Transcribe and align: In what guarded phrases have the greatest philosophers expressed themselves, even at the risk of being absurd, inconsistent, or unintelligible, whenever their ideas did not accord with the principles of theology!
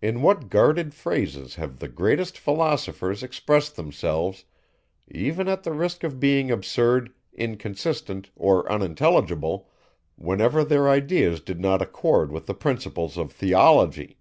In 0.00 0.22
what 0.22 0.48
guarded 0.48 0.94
phrases 0.94 1.56
have 1.56 1.80
the 1.80 1.88
greatest 1.88 2.38
philosophers 2.38 3.20
expressed 3.24 3.74
themselves, 3.74 4.44
even 5.08 5.48
at 5.48 5.64
the 5.64 5.72
risk 5.72 6.04
of 6.04 6.20
being 6.20 6.52
absurd, 6.52 7.12
inconsistent, 7.32 8.30
or 8.36 8.70
unintelligible, 8.70 9.68
whenever 10.14 10.62
their 10.62 10.88
ideas 10.88 11.40
did 11.40 11.58
not 11.58 11.82
accord 11.82 12.30
with 12.30 12.46
the 12.46 12.54
principles 12.54 13.16
of 13.16 13.32
theology! 13.32 14.18